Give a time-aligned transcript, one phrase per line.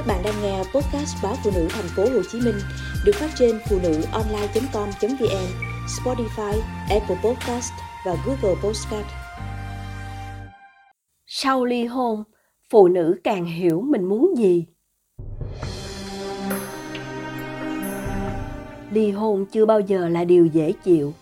[0.00, 2.54] Các bạn đang nghe podcast báo phụ nữ thành phố Hồ Chí Minh
[3.04, 5.46] được phát trên phụ nữ online.com.vn,
[5.86, 7.72] Spotify, Apple Podcast
[8.06, 9.06] và Google Podcast.
[11.26, 12.24] Sau ly hôn,
[12.70, 14.66] phụ nữ càng hiểu mình muốn gì.
[18.90, 21.12] Ly hôn chưa bao giờ là điều dễ chịu.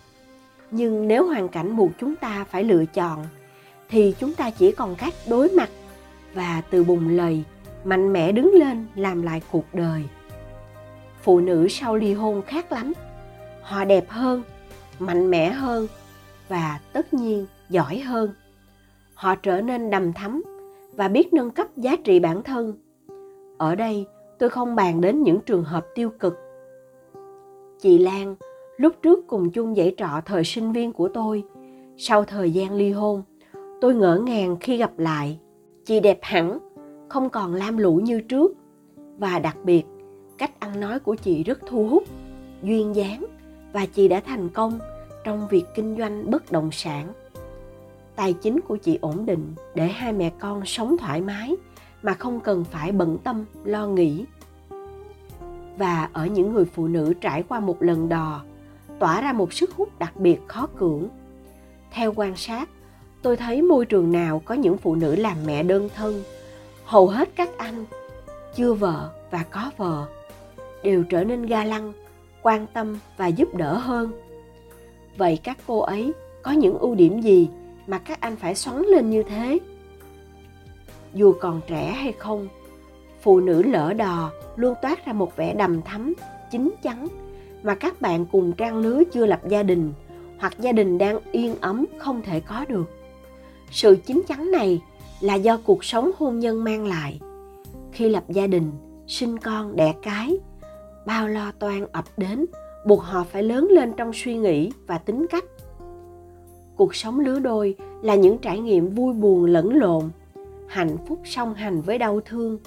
[0.71, 3.25] Nhưng nếu hoàn cảnh buộc chúng ta phải lựa chọn
[3.89, 5.69] thì chúng ta chỉ còn cách đối mặt
[6.33, 7.43] và từ bùng lời
[7.83, 10.03] mạnh mẽ đứng lên làm lại cuộc đời.
[11.21, 12.93] Phụ nữ sau ly hôn khác lắm,
[13.61, 14.43] họ đẹp hơn,
[14.99, 15.87] mạnh mẽ hơn
[16.47, 18.29] và tất nhiên giỏi hơn.
[19.13, 20.43] Họ trở nên đầm thắm
[20.93, 22.73] và biết nâng cấp giá trị bản thân.
[23.57, 24.05] Ở đây,
[24.39, 26.37] tôi không bàn đến những trường hợp tiêu cực.
[27.81, 28.35] Chị lan,
[28.77, 31.43] lúc trước cùng chung dãy trọ thời sinh viên của tôi,
[31.97, 33.23] sau thời gian ly hôn,
[33.81, 35.39] tôi ngỡ ngàng khi gặp lại.
[35.85, 36.59] Chị đẹp hẳn
[37.09, 38.51] không còn lam lũ như trước.
[39.17, 39.83] Và đặc biệt,
[40.37, 42.03] cách ăn nói của chị rất thu hút,
[42.63, 43.25] duyên dáng
[43.73, 44.79] và chị đã thành công
[45.23, 47.07] trong việc kinh doanh bất động sản.
[48.15, 51.55] Tài chính của chị ổn định để hai mẹ con sống thoải mái
[52.01, 54.25] mà không cần phải bận tâm, lo nghĩ.
[55.77, 58.41] Và ở những người phụ nữ trải qua một lần đò,
[58.99, 61.07] tỏa ra một sức hút đặc biệt khó cưỡng.
[61.91, 62.69] Theo quan sát,
[63.21, 66.23] tôi thấy môi trường nào có những phụ nữ làm mẹ đơn thân
[66.89, 67.85] hầu hết các anh,
[68.55, 70.05] chưa vợ và có vợ,
[70.83, 71.93] đều trở nên ga lăng,
[72.41, 74.11] quan tâm và giúp đỡ hơn.
[75.17, 76.13] Vậy các cô ấy
[76.43, 77.49] có những ưu điểm gì
[77.87, 79.59] mà các anh phải xoắn lên như thế?
[81.13, 82.47] Dù còn trẻ hay không,
[83.21, 86.13] phụ nữ lỡ đò luôn toát ra một vẻ đầm thắm,
[86.51, 87.07] chín chắn
[87.63, 89.93] mà các bạn cùng trang lứa chưa lập gia đình
[90.39, 92.89] hoặc gia đình đang yên ấm không thể có được.
[93.71, 94.81] Sự chín chắn này
[95.21, 97.19] là do cuộc sống hôn nhân mang lại.
[97.91, 98.71] Khi lập gia đình,
[99.07, 100.37] sinh con, đẻ cái,
[101.05, 102.45] bao lo toan ập đến,
[102.85, 105.45] buộc họ phải lớn lên trong suy nghĩ và tính cách.
[106.75, 110.09] Cuộc sống lứa đôi là những trải nghiệm vui buồn lẫn lộn,
[110.67, 112.57] hạnh phúc song hành với đau thương,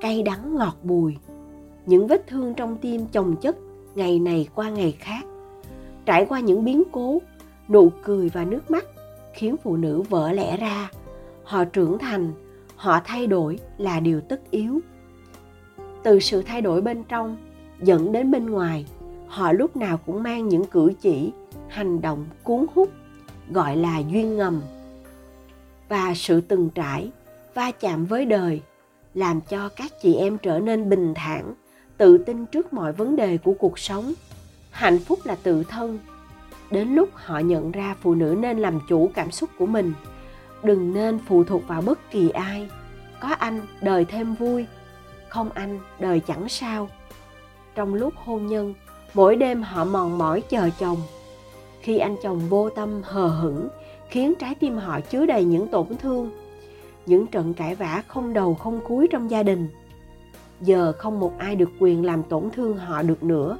[0.00, 1.16] cay đắng ngọt bùi,
[1.86, 3.56] những vết thương trong tim chồng chất
[3.94, 5.24] ngày này qua ngày khác.
[6.06, 7.18] Trải qua những biến cố,
[7.68, 8.84] nụ cười và nước mắt
[9.34, 10.90] khiến phụ nữ vỡ lẽ ra
[11.50, 12.32] họ trưởng thành,
[12.76, 14.80] họ thay đổi là điều tất yếu.
[16.02, 17.36] Từ sự thay đổi bên trong
[17.82, 18.86] dẫn đến bên ngoài,
[19.26, 21.32] họ lúc nào cũng mang những cử chỉ,
[21.68, 22.90] hành động cuốn hút,
[23.50, 24.62] gọi là duyên ngầm.
[25.88, 27.10] Và sự từng trải,
[27.54, 28.60] va chạm với đời
[29.14, 31.54] làm cho các chị em trở nên bình thản,
[31.96, 34.12] tự tin trước mọi vấn đề của cuộc sống.
[34.70, 35.98] Hạnh phúc là tự thân.
[36.70, 39.92] Đến lúc họ nhận ra phụ nữ nên làm chủ cảm xúc của mình
[40.64, 42.68] đừng nên phụ thuộc vào bất kỳ ai.
[43.20, 44.66] Có anh, đời thêm vui.
[45.28, 46.88] Không anh, đời chẳng sao.
[47.74, 48.74] Trong lúc hôn nhân,
[49.14, 50.98] mỗi đêm họ mòn mỏi chờ chồng.
[51.80, 53.68] Khi anh chồng vô tâm hờ hững,
[54.08, 56.30] khiến trái tim họ chứa đầy những tổn thương,
[57.06, 59.68] những trận cãi vã không đầu không cuối trong gia đình.
[60.60, 63.58] Giờ không một ai được quyền làm tổn thương họ được nữa.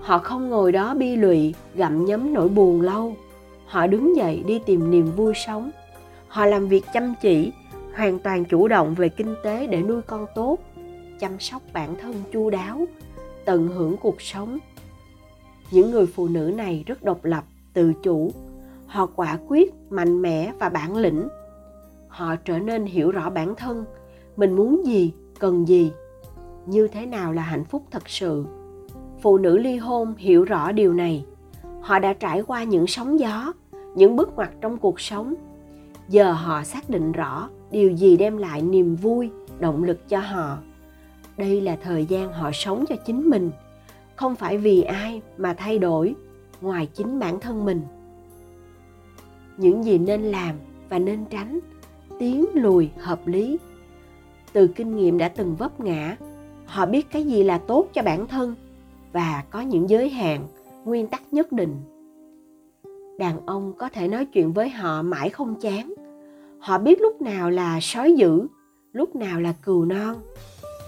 [0.00, 3.14] Họ không ngồi đó bi lụy, gặm nhấm nỗi buồn lâu.
[3.66, 5.70] Họ đứng dậy đi tìm niềm vui sống
[6.30, 7.52] họ làm việc chăm chỉ,
[7.96, 10.58] hoàn toàn chủ động về kinh tế để nuôi con tốt,
[11.20, 12.86] chăm sóc bản thân chu đáo,
[13.44, 14.58] tận hưởng cuộc sống.
[15.70, 18.32] Những người phụ nữ này rất độc lập, tự chủ.
[18.86, 21.28] Họ quả quyết, mạnh mẽ và bản lĩnh.
[22.08, 23.84] Họ trở nên hiểu rõ bản thân,
[24.36, 25.92] mình muốn gì, cần gì.
[26.66, 28.44] Như thế nào là hạnh phúc thật sự?
[29.22, 31.24] Phụ nữ ly hôn hiểu rõ điều này.
[31.80, 33.52] Họ đã trải qua những sóng gió,
[33.94, 35.34] những bước ngoặt trong cuộc sống
[36.10, 40.58] giờ họ xác định rõ điều gì đem lại niềm vui, động lực cho họ.
[41.36, 43.50] Đây là thời gian họ sống cho chính mình,
[44.16, 46.14] không phải vì ai mà thay đổi
[46.60, 47.82] ngoài chính bản thân mình.
[49.56, 50.56] Những gì nên làm
[50.88, 51.58] và nên tránh
[52.18, 53.58] tiến lùi hợp lý.
[54.52, 56.16] Từ kinh nghiệm đã từng vấp ngã,
[56.66, 58.54] họ biết cái gì là tốt cho bản thân
[59.12, 60.46] và có những giới hạn,
[60.84, 61.76] nguyên tắc nhất định.
[63.18, 65.94] Đàn ông có thể nói chuyện với họ mãi không chán
[66.60, 68.46] họ biết lúc nào là sói dữ,
[68.92, 70.16] lúc nào là cừu non.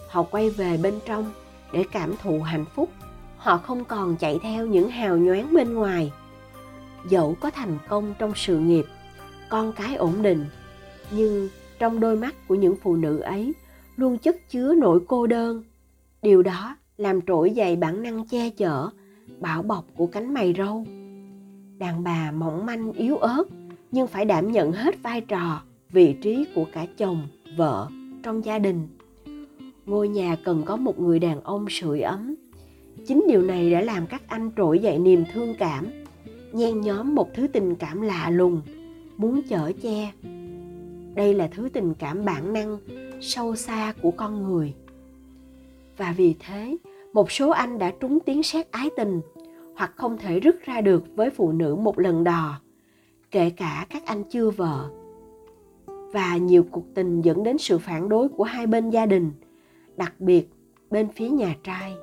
[0.08, 1.32] Họ quay về bên trong
[1.72, 2.90] để cảm thụ hạnh phúc.
[3.36, 6.12] Họ không còn chạy theo những hào nhoáng bên ngoài.
[7.08, 8.84] Dẫu có thành công trong sự nghiệp,
[9.48, 10.46] con cái ổn định,
[11.10, 11.48] nhưng
[11.78, 13.52] trong đôi mắt của những phụ nữ ấy
[13.96, 15.62] luôn chất chứa nỗi cô đơn.
[16.22, 18.88] Điều đó làm trỗi dậy bản năng che chở,
[19.40, 20.84] bảo bọc của cánh mày râu.
[21.78, 23.44] Đàn bà mỏng manh yếu ớt
[23.92, 27.88] nhưng phải đảm nhận hết vai trò, vị trí của cả chồng, vợ
[28.22, 28.88] trong gia đình.
[29.86, 32.34] Ngôi nhà cần có một người đàn ông sưởi ấm.
[33.06, 35.86] Chính điều này đã làm các anh trỗi dậy niềm thương cảm,
[36.52, 38.60] nhen nhóm một thứ tình cảm lạ lùng,
[39.16, 40.12] muốn chở che.
[41.14, 42.78] Đây là thứ tình cảm bản năng,
[43.20, 44.74] sâu xa của con người.
[45.96, 46.76] Và vì thế,
[47.12, 49.20] một số anh đã trúng tiếng sét ái tình,
[49.76, 52.60] hoặc không thể rứt ra được với phụ nữ một lần đò
[53.32, 54.90] kể cả các anh chưa vợ.
[56.12, 59.32] Và nhiều cuộc tình dẫn đến sự phản đối của hai bên gia đình,
[59.96, 60.48] đặc biệt
[60.90, 61.94] bên phía nhà trai.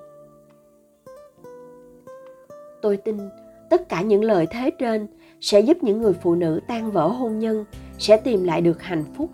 [2.81, 3.17] Tôi tin
[3.69, 5.07] tất cả những lời thế trên
[5.41, 7.65] sẽ giúp những người phụ nữ tan vỡ hôn nhân
[7.97, 9.29] sẽ tìm lại được hạnh phúc,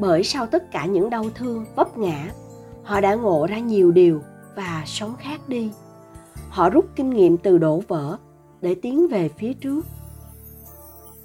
[0.00, 2.30] bởi sau tất cả những đau thương, vấp ngã,
[2.82, 4.20] họ đã ngộ ra nhiều điều
[4.54, 5.70] và sống khác đi.
[6.48, 8.16] Họ rút kinh nghiệm từ đổ vỡ
[8.60, 9.86] để tiến về phía trước.